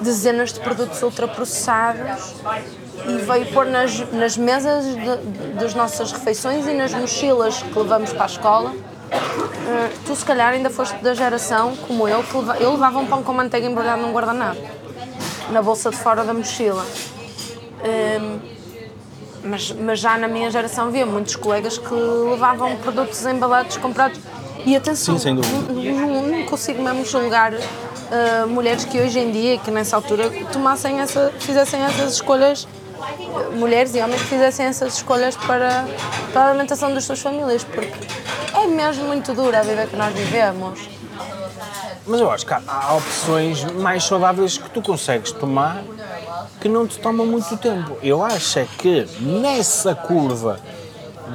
dezenas 0.00 0.52
de 0.52 0.60
produtos 0.60 1.02
ultraprocessados 1.02 2.34
e 3.08 3.18
veio 3.18 3.46
pôr 3.52 3.66
nas, 3.66 3.98
nas 4.12 4.36
mesas 4.36 4.84
de- 4.84 5.52
das 5.58 5.74
nossas 5.74 6.12
refeições 6.12 6.66
e 6.66 6.72
nas 6.74 6.92
mochilas 6.92 7.60
que 7.62 7.76
levamos 7.78 8.12
para 8.12 8.22
a 8.24 8.26
escola. 8.26 8.72
Uh, 9.32 9.90
tu, 10.06 10.14
se 10.14 10.24
calhar, 10.24 10.52
ainda 10.52 10.68
foste 10.70 10.96
da 11.02 11.14
geração, 11.14 11.74
como 11.86 12.06
eu, 12.06 12.22
que 12.22 12.36
leva, 12.36 12.56
eu 12.58 12.72
levava 12.72 12.98
um 12.98 13.06
pão 13.06 13.22
com 13.22 13.32
manteiga 13.32 13.66
embrulhado 13.66 14.02
num 14.02 14.12
guardanapo, 14.12 14.60
na 15.50 15.62
bolsa 15.62 15.90
de 15.90 15.96
fora 15.96 16.24
da 16.24 16.34
mochila. 16.34 16.84
Um, 17.84 18.38
mas, 19.44 19.72
mas 19.72 19.98
já 19.98 20.16
na 20.18 20.28
minha 20.28 20.50
geração 20.50 20.88
havia 20.88 21.04
muitos 21.06 21.34
colegas 21.36 21.78
que 21.78 21.92
levavam 21.94 22.76
produtos 22.76 23.24
embalados, 23.26 23.76
comprados. 23.76 24.20
E 24.64 24.76
atenção, 24.76 25.18
Sim, 25.18 25.34
não, 25.34 26.22
não- 26.22 26.46
consigo 26.46 26.80
mesmo 26.82 27.04
julgar 27.04 27.52
uh, 27.52 28.46
mulheres 28.48 28.84
que 28.84 29.00
hoje 29.00 29.18
em 29.18 29.30
dia, 29.32 29.58
que 29.58 29.70
nessa 29.70 29.96
altura, 29.96 30.30
tomassem 30.52 31.00
essa, 31.00 31.32
fizessem 31.40 31.80
essas 31.82 32.12
escolhas, 32.14 32.68
mulheres 33.56 33.94
e 33.96 34.00
homens 34.00 34.22
que 34.22 34.28
fizessem 34.28 34.66
essas 34.66 34.94
escolhas 34.94 35.34
para, 35.34 35.84
para 36.32 36.42
a 36.42 36.48
alimentação 36.50 36.94
das 36.94 37.04
suas 37.04 37.20
famílias, 37.20 37.64
porque 37.64 37.90
é 38.62 38.66
mesmo 38.66 39.04
muito 39.06 39.32
dura 39.34 39.60
a 39.60 39.62
vida 39.62 39.86
que 39.86 39.96
nós 39.96 40.12
vivemos. 40.14 40.78
Mas 42.06 42.20
eu 42.20 42.30
acho 42.30 42.44
que 42.46 42.52
há, 42.52 42.60
há 42.66 42.94
opções 42.94 43.62
mais 43.64 44.04
saudáveis 44.04 44.58
que 44.58 44.68
tu 44.70 44.82
consegues 44.82 45.30
tomar 45.32 45.82
que 46.60 46.68
não 46.68 46.86
te 46.86 46.98
tomam 46.98 47.26
muito 47.26 47.56
tempo. 47.56 47.96
Eu 48.02 48.22
acho 48.24 48.58
é 48.58 48.66
que 48.78 49.06
nessa 49.20 49.94
curva 49.94 50.58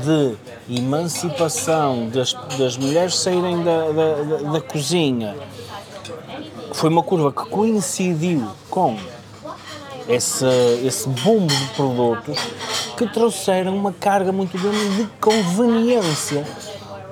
de 0.03 0.35
emancipação 0.77 2.09
das, 2.09 2.33
das 2.57 2.77
mulheres 2.77 3.15
saírem 3.17 3.63
da, 3.63 3.85
da, 3.91 4.37
da- 4.43 4.51
da 4.53 4.61
cozinha 4.61 5.35
foi 6.73 6.89
uma 6.89 7.01
curva 7.03 7.31
que 7.31 7.49
coincidiu 7.49 8.47
com 8.69 8.97
esse, 10.07 10.45
esse 10.85 11.07
boom 11.09 11.47
de 11.47 11.65
produtos 11.75 12.37
que 12.97 13.07
trouxeram 13.07 13.75
uma 13.75 13.91
carga 13.93 14.31
muito 14.31 14.57
grande 14.57 14.97
de 14.97 15.09
conveniência. 15.19 16.45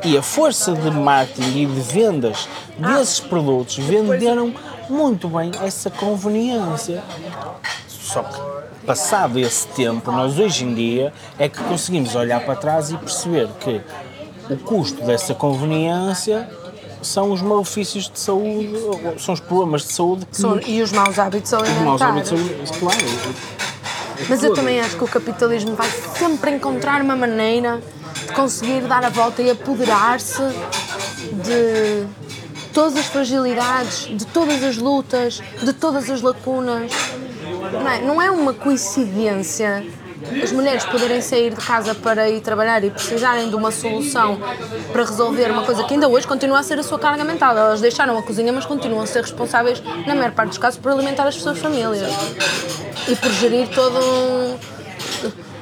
E 0.05 0.17
a 0.17 0.21
força 0.21 0.71
de 0.74 0.91
marketing 0.91 1.63
e 1.63 1.65
de 1.65 1.81
vendas 1.81 2.47
desses 2.77 3.19
produtos 3.19 3.77
venderam 3.77 4.53
muito 4.88 5.27
bem 5.27 5.51
essa 5.63 5.89
conveniência. 5.89 7.03
Só 7.88 8.21
que, 8.21 8.39
passado 8.85 9.39
esse 9.39 9.67
tempo, 9.69 10.12
nós 10.12 10.38
hoje 10.38 10.63
em 10.63 10.75
dia 10.75 11.12
é 11.39 11.50
que 11.50 11.62
conseguimos 11.63 12.13
olhar 12.15 12.39
para 12.41 12.55
trás 12.55 12.91
e 12.91 12.97
perceber 12.97 13.50
que 13.59 13.81
o 14.50 14.57
custo 14.57 15.03
dessa 15.03 15.33
conveniência 15.33 16.47
são 17.01 17.31
os 17.31 17.41
malefícios 17.41 18.07
de 18.09 18.19
saúde, 18.19 18.74
são 19.17 19.33
os 19.33 19.39
problemas 19.39 19.81
de 19.83 19.91
saúde 19.93 20.25
que 20.27 20.38
São- 20.38 20.59
e 20.67 20.81
os 20.83 20.91
maus 20.91 21.17
hábitos 21.17 21.51
os 21.51 21.69
maus 21.83 22.01
hábitos 22.01 22.29
saúde, 22.29 22.79
claro. 22.79 22.97
Mas 24.29 24.43
eu 24.43 24.53
também 24.53 24.79
acho 24.79 24.95
que 24.97 25.03
o 25.03 25.07
capitalismo 25.07 25.75
vai 25.75 25.89
sempre 25.89 26.51
encontrar 26.51 27.01
uma 27.01 27.15
maneira 27.15 27.81
conseguir 28.36 28.82
dar 28.82 29.04
a 29.04 29.10
volta 29.10 29.42
e 29.42 29.50
apoderar-se 29.50 30.42
de 31.44 32.06
todas 32.74 32.98
as 32.98 33.06
fragilidades, 33.06 34.08
de 34.18 34.25
todas 34.27 34.63
as 34.63 34.77
lutas, 34.77 35.42
de 35.63 35.74
todas 35.74 36.10
as 36.10 36.22
lacunas. 36.22 36.92
Não 37.72 37.89
é, 37.89 38.01
não 38.01 38.22
é 38.22 38.30
uma 38.30 38.54
coincidência 38.54 39.84
as 40.44 40.51
mulheres 40.51 40.84
poderem 40.86 41.22
sair 41.22 41.51
de 41.51 41.58
casa 41.58 41.94
para 41.94 42.30
ir 42.30 42.42
trabalhar 42.42 42.84
e 42.84 42.89
precisarem 42.89 43.50
de 43.50 43.56
uma 43.56 43.70
solução 43.72 44.39
para 44.92 45.04
resolver 45.04 45.51
uma 45.51 45.63
coisa 45.63 45.84
que 45.84 45.94
ainda 45.94 46.08
hoje 46.08 46.25
continua 46.25 46.60
a 46.60 46.63
ser 46.63 46.80
a 46.80 46.84
sua 46.84 46.98
carga 46.98 47.24
mental. 47.24 47.56
Elas 47.56 47.82
deixaram 47.82 48.18
a 48.18 48.24
cozinha, 48.24 48.51
mas 48.51 48.65
continuam 48.65 49.01
a 49.01 49.06
ser 49.06 49.22
responsáveis, 49.22 49.84
na 50.08 50.15
maior 50.15 50.32
parte 50.32 50.50
dos 50.50 50.58
casos, 50.58 50.80
por 50.80 50.92
alimentar 50.92 51.27
as 51.27 51.36
suas 51.36 51.60
famílias 51.60 52.12
e 53.08 53.15
por 53.15 53.32
gerir 53.34 53.68
todo 53.70 54.00
um- 54.00 54.75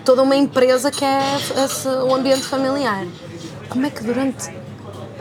toda 0.05 0.22
uma 0.24 0.36
empresa 0.36 0.91
que 0.91 1.03
é 1.03 1.19
esse, 1.65 1.88
o 1.88 2.13
ambiente 2.13 2.43
familiar. 2.43 3.05
Como 3.69 3.86
é 3.86 3.89
que 3.89 4.03
durante 4.03 4.50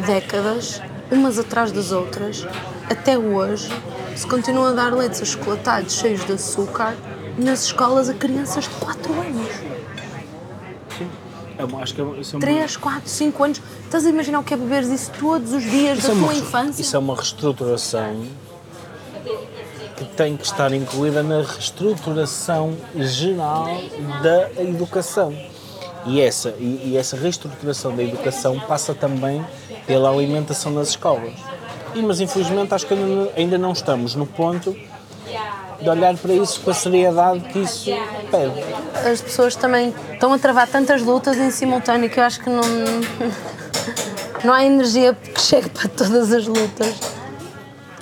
décadas, 0.05 0.81
umas 1.11 1.39
atrás 1.39 1.71
das 1.73 1.93
outras, 1.93 2.47
até 2.91 3.17
hoje, 3.19 3.69
se 4.17 4.27
continua 4.27 4.71
a 4.71 4.73
dar 4.73 4.93
leites 4.93 5.23
achocolatados 5.23 5.95
cheios 5.95 6.25
de 6.25 6.33
açúcar 6.33 6.95
nas 7.39 7.65
escolas 7.65 8.09
a 8.09 8.15
crianças 8.15 8.65
de 8.65 8.71
4 8.71 9.13
anos? 9.13 9.49
É 11.59 11.65
uma- 11.65 11.83
acho 11.83 11.95
que 11.95 12.01
é- 12.01 12.21
isso 12.21 12.35
é 12.35 12.39
uma, 12.39 12.41
3, 12.41 12.77
4, 12.77 13.09
5 13.09 13.45
anos. 13.45 13.63
Estás 13.85 14.05
a 14.07 14.09
imaginar 14.11 14.41
o 14.41 14.43
que 14.43 14.55
é 14.55 14.57
beberes 14.57 14.89
isso 14.89 15.11
todos 15.19 15.53
os 15.53 15.63
dias 15.63 15.99
isso 15.99 16.09
da 16.09 16.13
é 16.13 16.17
uma 16.17 16.25
tua 16.25 16.33
res- 16.35 16.43
infância? 16.43 16.83
Isso 16.83 16.97
é 16.97 16.99
uma 16.99 17.15
reestruturação 17.15 18.25
que 20.05 20.15
tem 20.17 20.37
que 20.37 20.45
estar 20.45 20.73
incluída 20.73 21.23
na 21.23 21.43
reestruturação 21.43 22.77
geral 22.97 23.67
da 24.23 24.51
educação. 24.63 25.35
E 26.05 26.21
essa, 26.21 26.51
e, 26.59 26.83
e 26.93 26.97
essa 26.97 27.17
reestruturação 27.17 27.95
da 27.95 28.03
educação 28.03 28.59
passa 28.61 28.93
também 28.95 29.45
pela 29.87 30.11
alimentação 30.11 30.73
nas 30.73 30.89
escolas. 30.89 31.33
E, 31.95 32.03
mas 32.03 32.21
infelizmente 32.21 32.75
acho 32.75 32.87
que 32.87 32.95
ainda 32.95 33.07
não- 33.07 33.29
ainda 33.37 33.59
não 33.59 33.73
estamos 33.73 34.15
no 34.15 34.27
ponto 34.27 34.75
de 35.81 35.89
olhar 35.89 36.17
para 36.17 36.33
isso 36.33 36.61
com 36.61 36.71
a 36.71 36.75
seriedade 36.75 37.41
que 37.41 37.59
isso 37.61 37.91
pede. 38.31 38.63
As 39.11 39.21
pessoas 39.21 39.55
também 39.57 39.95
estão 40.13 40.33
a 40.33 40.39
travar 40.39 40.69
tantas 40.69 41.03
lutas 41.03 41.37
em 41.37 41.51
simultâneo 41.51 42.09
que 42.09 42.19
eu 42.21 42.25
acho 42.25 42.41
que 42.41 42.49
não, 42.51 42.63
não 44.45 44.53
há 44.55 44.65
energia 44.65 45.15
que 45.15 45.41
chegue 45.41 45.69
para 45.71 45.89
todas 45.89 46.33
as 46.33 46.47
lutas. 46.47 46.95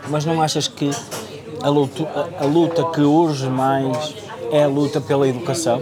Mas 0.08 0.24
não 0.24 0.40
achas 0.42 0.66
que 0.68 0.90
a 1.62 1.68
luta, 1.68 2.28
a, 2.38 2.44
luta 2.44 2.84
que 2.86 3.00
urge 3.00 3.48
mais 3.48 4.14
é 4.50 4.64
a 4.64 4.68
luta 4.68 5.00
pela 5.00 5.28
educação? 5.28 5.80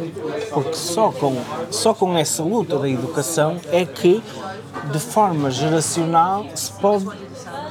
Porque 0.52 0.74
só 0.74 1.10
com, 1.12 1.36
só 1.70 1.94
com 1.94 2.16
essa 2.16 2.42
luta 2.42 2.78
da 2.78 2.88
educação 2.88 3.56
é 3.70 3.84
que, 3.84 4.22
de 4.92 4.98
forma 4.98 5.50
geracional, 5.50 6.46
se 6.54 6.72
pode 6.72 7.06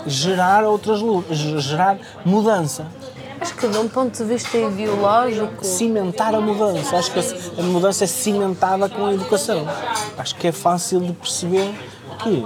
gerar 0.05 0.63
outras 0.63 1.01
lutas, 1.01 1.37
gerar 1.37 1.97
mudança, 2.25 2.87
Acho 3.39 3.55
que 3.55 3.67
de 3.67 3.77
um 3.77 3.87
ponto 3.87 4.17
de 4.17 4.23
vista 4.23 4.57
ideológico, 4.57 5.63
cimentar 5.63 6.33
a 6.33 6.41
mudança. 6.41 6.97
Acho 6.97 7.11
que 7.11 7.19
a 7.59 7.63
mudança 7.63 8.03
é 8.03 8.07
cimentada 8.07 8.89
com 8.89 9.05
a 9.05 9.13
educação. 9.13 9.65
Acho 10.17 10.35
que 10.35 10.47
é 10.47 10.51
fácil 10.51 10.99
de 11.01 11.13
perceber 11.13 11.71
que, 12.23 12.43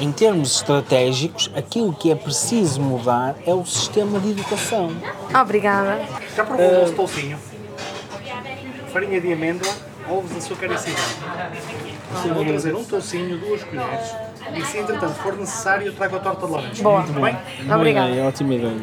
em 0.00 0.10
termos 0.10 0.56
estratégicos, 0.56 1.50
aquilo 1.54 1.92
que 1.92 2.10
é 2.10 2.14
preciso 2.14 2.80
mudar 2.80 3.36
é 3.46 3.52
o 3.52 3.64
sistema 3.64 4.18
de 4.18 4.30
educação. 4.30 4.90
obrigada. 5.38 6.00
Já 6.34 6.44
provou 6.44 6.66
o 6.66 6.80
nosso 6.80 6.92
toucinho? 6.94 7.38
Farinha 8.92 9.20
de 9.20 9.32
amêndoa, 9.32 9.70
ovos, 10.08 10.36
açúcar 10.36 10.72
e 10.72 10.78
cidade. 10.78 12.34
Vou 12.34 12.44
trazer 12.44 12.74
um 12.74 12.84
toucinho, 12.84 13.38
duas 13.38 13.62
colheres. 13.62 14.14
E 14.54 14.64
se 14.64 14.78
entretanto 14.78 15.14
for 15.16 15.36
necessário, 15.36 15.86
eu 15.86 15.94
trago 15.94 16.16
a 16.16 16.20
torta 16.20 16.46
de 16.46 16.52
laranja. 16.52 16.82
Boa. 16.82 17.02
Muito 17.02 17.20
bem? 17.20 17.36
Obrigada. 17.72 18.10
Ideia, 18.10 18.26
ótima 18.26 18.54
ideia. 18.54 18.80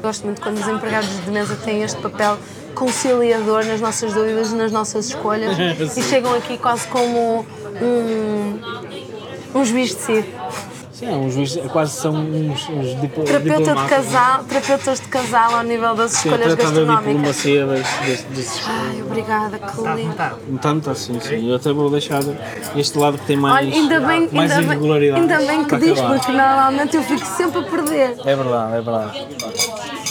Gosto 0.00 0.24
muito 0.24 0.40
quando 0.40 0.58
os 0.58 0.68
empregados 0.68 1.24
de 1.24 1.30
mesa 1.30 1.56
têm 1.56 1.82
este 1.82 2.00
papel 2.00 2.38
conciliador 2.74 3.66
nas 3.66 3.80
nossas 3.80 4.14
dúvidas, 4.14 4.52
nas 4.52 4.72
nossas 4.72 5.06
escolhas 5.08 5.56
e 5.96 6.02
chegam 6.02 6.32
aqui 6.34 6.56
quase 6.56 6.86
como 6.88 7.44
um, 7.82 8.60
um 9.54 9.64
juiz 9.64 9.90
de 9.90 10.00
si. 10.00 10.24
Sim, 11.00 11.08
uns 11.12 11.32
juízes 11.32 11.62
quase 11.72 11.92
são 11.98 12.12
uns, 12.14 12.68
uns 12.68 13.00
diplo, 13.00 13.24
Terapeuta 13.24 13.74
de 13.74 13.84
casal, 13.88 14.44
terapeutas 14.44 15.00
de 15.00 15.08
casal 15.08 15.54
ao 15.54 15.62
nível 15.62 15.94
das 15.94 16.10
Sim, 16.12 16.28
escolhas 16.28 16.54
gastronómicas. 16.54 17.06
diplomacia 17.06 17.66
das, 17.66 17.80
das, 17.80 18.22
desses. 18.24 18.62
Ai, 18.68 19.02
obrigada, 19.02 19.58
que 19.58 19.80
lindo. 19.96 20.58
Tanto 20.60 20.90
assim, 20.90 21.18
sim. 21.20 21.48
Eu 21.48 21.56
até 21.56 21.72
vou 21.72 21.88
deixar 21.88 22.20
este 22.76 22.98
lado 22.98 23.16
que 23.16 23.24
tem 23.24 23.36
mais, 23.38 23.66
Olha, 23.66 23.74
ainda 23.74 24.00
bem, 24.00 24.28
mais 24.30 24.50
ainda 24.50 24.56
bem, 24.56 24.64
irregularidade. 24.66 25.20
ainda 25.22 25.38
bem 25.38 25.64
que 25.64 25.76
diz, 25.78 25.98
acabar. 25.98 26.18
porque 26.18 26.32
normalmente 26.32 26.96
eu 26.98 27.02
fico 27.02 27.24
sempre 27.26 27.60
a 27.60 27.62
perder. 27.62 28.16
É 28.22 28.36
verdade, 28.36 28.72
é 28.76 28.80
verdade. 28.82 29.26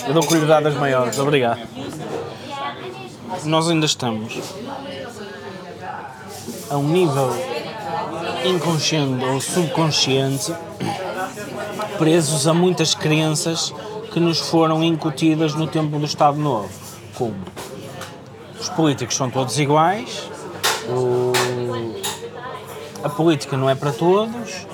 Eu 0.08 0.14
dou 0.16 0.24
prioridade 0.26 0.68
às 0.70 0.74
maiores, 0.74 1.20
obrigado. 1.20 1.60
Nós 3.46 3.70
ainda 3.70 3.86
estamos 3.86 4.40
a 6.68 6.78
um 6.78 6.88
nível 6.90 7.32
inconsciente 8.46 9.24
ou 9.26 9.40
subconsciente 9.42 10.54
presos 11.98 12.48
a 12.48 12.54
muitas 12.54 12.94
crenças 12.96 13.74
que 14.14 14.20
nos 14.20 14.40
foram 14.40 14.84
incutidas 14.84 15.54
no 15.54 15.68
tempo 15.68 16.00
do 16.00 16.06
Estado 16.06 16.38
Novo, 16.40 16.70
como 17.16 17.36
os 18.60 18.70
políticos 18.70 19.16
são 19.16 19.30
todos 19.30 19.60
iguais, 19.60 20.24
o- 20.88 21.32
a 23.04 23.10
política 23.10 23.56
não 23.58 23.70
é 23.70 23.76
para 23.76 23.92
todos. 23.92 24.66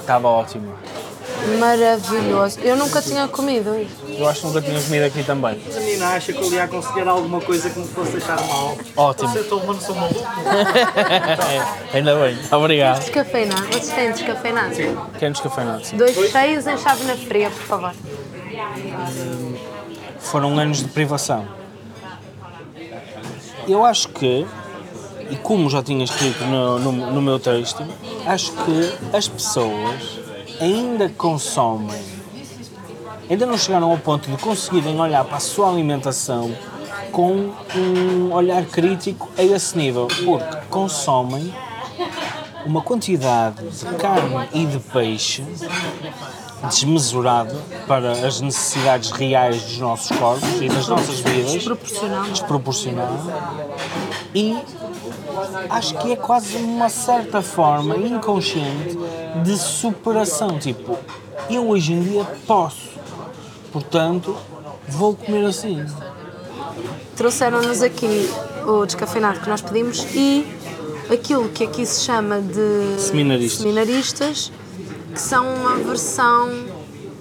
Estava 0.00 0.28
ótimo. 0.28 0.72
Maravilhoso. 1.58 2.58
Eu 2.60 2.76
nunca 2.76 3.00
tinha 3.02 3.28
comido 3.28 3.74
isso. 3.78 3.94
Eu 4.18 4.26
acho 4.28 4.40
que 4.40 4.46
nunca 4.46 4.62
tinha 4.62 4.82
comido 4.82 5.04
aqui 5.04 5.22
também. 5.22 5.60
A 5.98 6.00
menina 6.00 6.16
acha 6.16 6.32
que 6.32 6.38
eu 6.38 6.48
lhe 6.48 6.54
ia 6.54 6.64
aconselhar 6.64 7.08
alguma 7.08 7.40
coisa 7.40 7.70
que 7.70 7.78
me 7.80 7.88
fosse 7.88 8.12
deixar 8.12 8.40
mal. 8.46 8.78
Ótimo. 8.96 9.28
Você 9.28 9.40
estou 9.40 9.60
humano, 9.60 9.80
sou 9.80 9.96
maluco. 9.96 10.20
É, 11.90 11.90
ainda 11.98 12.14
bem. 12.14 12.38
Obrigado. 12.52 13.00
Descafeinado. 13.00 13.66
Vocês 13.66 13.90
têm 13.90 14.12
descafeinado? 14.12 14.74
Quer 15.18 15.32
descafeinado, 15.32 15.84
sim. 15.84 15.96
Dois 15.96 16.14
cheios 16.30 16.66
em 16.68 16.78
chávena 16.78 17.16
fria, 17.16 17.50
por 17.50 17.62
favor. 17.62 17.92
Foram 20.20 20.56
anos 20.56 20.78
de 20.78 20.88
privação. 20.88 21.48
Eu 23.66 23.84
acho 23.84 24.08
que, 24.10 24.46
e 25.30 25.36
como 25.36 25.68
já 25.68 25.82
tinha 25.82 26.04
escrito 26.04 26.44
no, 26.44 26.78
no, 26.78 26.92
no 26.92 27.20
meu 27.20 27.40
texto, 27.40 27.84
acho 28.24 28.52
que 28.52 29.16
as 29.16 29.26
pessoas 29.26 30.20
ainda 30.60 31.08
consomem, 31.08 32.00
ainda 33.28 33.46
não 33.46 33.56
chegaram 33.58 33.90
ao 33.90 33.98
ponto 33.98 34.30
de 34.30 34.36
conseguirem 34.36 34.98
olhar 35.00 35.24
para 35.24 35.36
a 35.36 35.40
sua 35.40 35.68
alimentação 35.68 36.54
com 37.12 37.52
um 37.74 38.32
olhar 38.32 38.64
crítico 38.66 39.28
a 39.36 39.42
esse 39.42 39.76
nível, 39.76 40.08
porque 40.24 40.56
consomem 40.68 41.52
uma 42.66 42.82
quantidade 42.82 43.66
de 43.68 43.84
carne 43.96 44.48
e 44.52 44.66
de 44.66 44.78
peixe 44.78 45.44
desmesurada 46.64 47.56
para 47.86 48.12
as 48.12 48.40
necessidades 48.40 49.10
reais 49.10 49.62
dos 49.62 49.78
nossos 49.78 50.16
corpos 50.16 50.60
e 50.60 50.68
das 50.68 50.88
nossas 50.88 51.20
vidas, 51.20 51.52
desproporcionada, 52.30 53.12
e 54.34 54.56
acho 55.70 55.96
que 55.98 56.12
é 56.12 56.16
quase 56.16 56.56
uma 56.56 56.88
certa 56.88 57.40
forma 57.40 57.96
inconsciente 57.96 58.98
de 59.44 59.56
superação. 59.56 60.58
Tipo, 60.58 60.98
eu 61.48 61.68
hoje 61.68 61.92
em 61.92 62.02
dia 62.02 62.24
posso, 62.46 62.87
portanto, 63.72 64.36
vou 64.88 65.14
comer 65.14 65.44
assim. 65.44 65.84
Trouxeram-nos 67.16 67.82
aqui 67.82 68.30
o 68.66 68.86
descafeinado 68.86 69.40
que 69.40 69.48
nós 69.48 69.60
pedimos 69.60 70.06
e 70.14 70.46
aquilo 71.10 71.48
que 71.48 71.64
aqui 71.64 71.84
se 71.84 72.04
chama 72.04 72.40
de 72.40 73.00
Seminaristas. 73.00 73.58
seminaristas, 73.60 74.52
que 75.12 75.20
são 75.20 75.46
uma 75.54 75.76
versão 75.76 76.48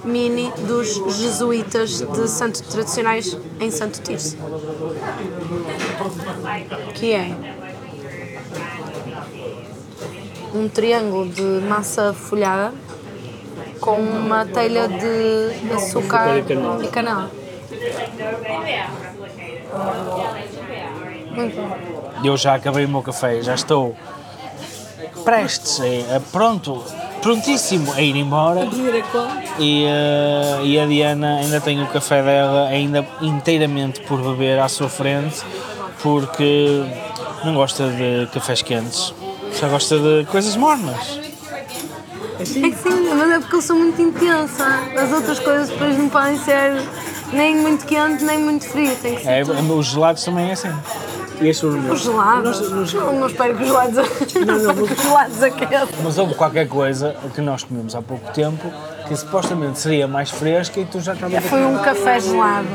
mini 0.03 0.51
dos 0.67 1.17
jesuítas 1.17 2.01
de 2.01 2.27
santo 2.29 2.63
tradicionais 2.63 3.37
em 3.59 3.71
Santo 3.71 4.01
Tirso. 4.01 4.37
Que 6.93 7.13
é 7.13 7.35
um 10.53 10.69
triângulo 10.69 11.27
de 11.29 11.41
massa 11.67 12.13
folhada 12.13 12.73
com 13.79 13.95
uma 13.95 14.45
telha 14.45 14.87
de 14.87 15.73
açúcar, 15.73 16.37
e 16.83 16.87
canela. 16.87 17.31
Muito 21.31 21.55
bom. 21.55 21.77
Eu 22.23 22.35
já 22.37 22.55
acabei 22.55 22.85
o 22.85 22.89
meu 22.89 23.01
café, 23.01 23.41
já 23.41 23.53
estou 23.53 23.95
prestes, 25.23 25.79
a, 25.79 26.17
a- 26.17 26.19
pronto, 26.19 26.83
prontíssimo 27.21 27.93
a 27.93 28.01
ir 28.01 28.15
embora. 28.15 28.67
E, 29.59 29.85
eh, 29.85 30.59
e 30.63 30.79
a 30.79 30.85
Diana 30.85 31.37
ainda 31.37 31.61
tem 31.61 31.81
o 31.83 31.87
café 31.87 32.23
dela 32.23 32.67
ainda 32.67 33.05
inteiramente 33.21 34.01
por 34.01 34.19
beber 34.21 34.57
à 34.59 34.67
sua 34.67 34.89
frente, 34.89 35.41
porque 36.01 36.83
não 37.43 37.53
gosta 37.53 37.87
de 37.89 38.27
cafés 38.33 38.61
quentes, 38.61 39.13
só 39.53 39.67
gosta 39.67 39.97
de 39.99 40.25
coisas 40.25 40.55
mornas. 40.55 41.19
É 42.39 42.43
que 42.43 42.75
sim, 42.75 43.09
mas 43.15 43.31
é 43.31 43.39
porque 43.39 43.55
eu 43.55 43.61
sou 43.61 43.75
muito 43.75 44.01
intensa. 44.01 44.65
As 44.95 45.11
outras 45.11 45.39
coisas 45.39 45.69
depois 45.69 45.97
não 45.97 46.09
podem 46.09 46.37
ser 46.39 46.81
nem 47.33 47.55
muito 47.55 47.85
quente, 47.85 48.23
nem 48.23 48.39
muito 48.39 48.65
frio. 48.65 48.95
Tem 49.01 49.15
que 49.15 49.23
ser 49.23 49.29
É, 49.29 49.43
os 49.43 49.85
gelados 49.87 50.23
também 50.23 50.49
é 50.49 50.53
assim. 50.53 50.73
E 51.39 51.49
estes 51.49 51.59
foram 51.59 51.91
os 51.91 52.01
gelados. 52.01 52.93
Não, 52.93 53.13
não 53.13 53.27
espero 53.27 53.55
que 53.57 53.63
os 53.63 53.67
gelados, 53.67 53.97
os 53.97 55.03
gelados 55.03 55.43
aqueçam. 55.43 55.87
Mas 56.03 56.17
houve 56.17 56.33
qualquer 56.35 56.67
coisa 56.67 57.15
que 57.33 57.41
nós 57.41 57.63
comemos 57.63 57.95
há 57.95 58.01
pouco 58.01 58.31
tempo 58.33 58.71
que 59.07 59.15
supostamente 59.15 59.79
seria 59.79 60.07
mais 60.07 60.29
fresca 60.29 60.79
e 60.79 60.85
tu 60.85 60.99
já 60.99 61.13
estavas 61.13 61.37
a 61.37 61.41
Foi 61.41 61.65
um 61.65 61.77
café 61.79 62.19
gelado. 62.19 62.67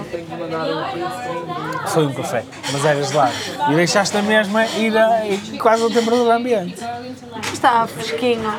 Foi 1.89 2.07
um 2.07 2.13
café, 2.13 2.45
mas 2.73 2.85
era 2.85 3.03
gelado. 3.03 3.35
E 3.71 3.75
deixaste 3.75 4.17
a 4.17 4.23
mesma 4.23 4.65
ir 4.67 4.97
a, 4.97 5.27
ir 5.27 5.59
quase 5.59 5.85
a 5.85 5.89
temperatura 5.91 6.37
ambiente. 6.37 6.83
Estava 7.53 7.87
fresquinho. 7.87 8.51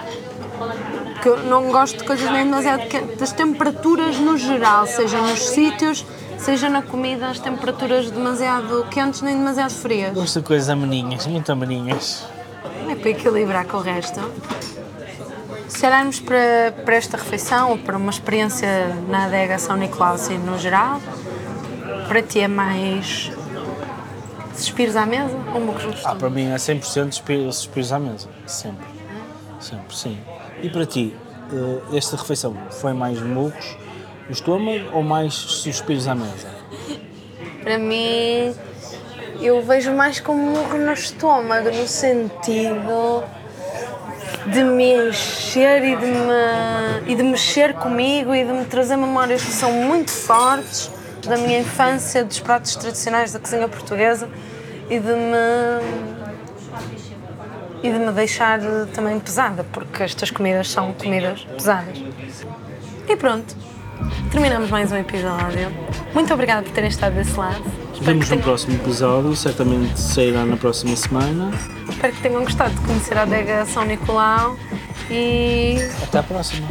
Que 1.23 1.29
eu 1.29 1.37
não 1.45 1.71
gosto 1.71 1.99
de 1.99 2.03
coisas 2.03 2.29
nem 2.29 2.43
demasiado 2.43 2.85
quentes. 2.87 3.17
Das 3.17 3.31
temperaturas 3.31 4.19
no 4.19 4.37
geral, 4.37 4.85
seja 4.85 5.17
nos 5.21 5.39
sítios, 5.39 6.05
seja 6.37 6.69
na 6.69 6.81
comida, 6.81 7.27
as 7.29 7.39
temperaturas 7.39 8.11
demasiado 8.11 8.85
quentes 8.91 9.21
nem 9.21 9.37
demasiado 9.37 9.71
frias. 9.71 10.13
Gosto 10.13 10.41
de 10.41 10.45
coisas 10.45 10.69
ameninhas, 10.69 11.25
muito 11.25 11.49
ameninhas. 11.49 12.25
É 12.89 12.95
para 12.95 13.09
equilibrar 13.09 13.65
com 13.65 13.77
o 13.77 13.81
resto. 13.81 14.19
Se 15.69 15.85
olharmos 15.87 16.19
para, 16.19 16.73
para 16.83 16.95
esta 16.95 17.15
refeição 17.17 17.71
ou 17.71 17.77
para 17.77 17.95
uma 17.97 18.11
experiência 18.11 18.93
na 19.07 19.23
adega 19.25 19.57
São 19.57 19.77
Nicolau, 19.77 20.15
assim, 20.15 20.37
no 20.37 20.59
geral, 20.59 21.01
para 22.07 22.21
ti 22.21 22.41
é 22.41 22.47
mais 22.49 23.31
suspiros 24.55 24.95
à 24.97 25.05
mesa 25.05 25.33
ou 25.53 25.59
mucos 25.61 25.83
no 25.85 25.93
Ah, 26.03 26.15
para 26.15 26.29
mim 26.29 26.51
é 26.51 26.55
100% 26.57 27.13
suspiro- 27.13 27.51
suspiros 27.53 27.91
à 27.93 27.97
mesa. 27.99 28.27
Sempre. 28.45 28.85
Sempre, 29.59 29.95
sim. 29.95 30.17
E 30.63 30.69
para 30.69 30.85
ti, 30.85 31.13
eh, 31.51 31.97
esta 31.97 32.15
refeição 32.15 32.55
foi 32.71 32.93
mais 32.93 33.19
mucos 33.19 33.77
no 34.27 34.31
estômago 34.31 34.91
ou 34.93 35.03
mais 35.03 35.33
suspiros 35.33 36.07
à 36.07 36.15
mesa? 36.15 36.47
Para 37.61 37.77
mim, 37.77 38.55
eu 39.41 39.61
vejo 39.61 39.91
mais 39.91 40.21
como 40.21 40.41
murro 40.41 40.77
no 40.77 40.93
estômago, 40.93 41.69
no 41.69 41.85
sentido 41.85 43.25
de 44.53 44.63
me 44.63 45.09
encher 45.09 45.83
e 45.83 45.97
de, 45.97 46.05
me, 46.05 47.11
e 47.11 47.15
de 47.15 47.23
mexer 47.23 47.73
comigo 47.73 48.33
e 48.33 48.45
de 48.45 48.53
me 48.53 48.63
trazer 48.63 48.95
memórias 48.95 49.43
que 49.43 49.51
são 49.51 49.69
muito 49.69 50.11
fortes 50.11 50.89
da 51.27 51.35
minha 51.35 51.59
infância, 51.59 52.23
dos 52.23 52.39
pratos 52.39 52.77
tradicionais 52.77 53.33
da 53.33 53.39
cozinha 53.39 53.67
portuguesa 53.67 54.29
e 54.89 54.97
de 54.97 55.11
me 55.11 56.22
e 57.83 57.91
de 57.91 57.99
me 57.99 58.11
deixar 58.11 58.59
também 58.93 59.19
pesada, 59.19 59.63
porque 59.71 60.03
estas 60.03 60.31
comidas 60.31 60.69
são 60.69 60.93
comidas 60.93 61.45
pesadas. 61.55 62.01
E 63.07 63.15
pronto, 63.17 63.55
terminamos 64.31 64.69
mais 64.69 64.91
um 64.91 64.95
episódio. 64.95 65.69
Muito 66.13 66.33
obrigada 66.33 66.63
por 66.63 66.71
terem 66.71 66.89
estado 66.89 67.15
desse 67.15 67.37
lado. 67.37 67.61
Vemos 68.01 68.25
que, 68.25 68.31
no 68.31 68.41
tenham, 68.41 68.41
próximo 68.41 68.75
episódio, 68.75 69.35
certamente 69.35 69.99
sairá 69.99 70.45
na 70.45 70.57
próxima 70.57 70.95
semana. 70.95 71.51
espero 71.89 72.13
que 72.13 72.21
tenham 72.21 72.43
gostado 72.43 72.73
de 72.73 72.81
conhecer 72.81 73.17
a 73.17 73.23
adega 73.23 73.65
São 73.65 73.85
Nicolau 73.85 74.57
e 75.09 75.77
Até 76.01 76.19
à 76.19 76.23
próxima. 76.23 76.67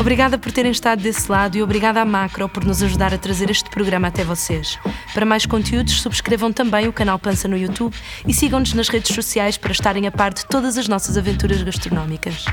Obrigada 0.00 0.38
por 0.38 0.50
terem 0.50 0.72
estado 0.72 1.02
desse 1.02 1.30
lado 1.30 1.58
e 1.58 1.62
obrigada 1.62 2.00
à 2.00 2.06
Macro 2.06 2.48
por 2.48 2.64
nos 2.64 2.82
ajudar 2.82 3.12
a 3.12 3.18
trazer 3.18 3.50
este 3.50 3.68
programa 3.68 4.08
até 4.08 4.24
vocês. 4.24 4.78
Para 5.12 5.26
mais 5.26 5.44
conteúdos, 5.44 6.00
subscrevam 6.00 6.50
também 6.50 6.88
o 6.88 6.92
canal 6.92 7.18
Pança 7.18 7.46
no 7.46 7.56
YouTube 7.56 7.94
e 8.26 8.32
sigam-nos 8.32 8.72
nas 8.72 8.88
redes 8.88 9.14
sociais 9.14 9.58
para 9.58 9.72
estarem 9.72 10.06
a 10.06 10.10
par 10.10 10.32
de 10.32 10.46
todas 10.46 10.78
as 10.78 10.88
nossas 10.88 11.18
aventuras 11.18 11.62
gastronómicas. 11.62 12.46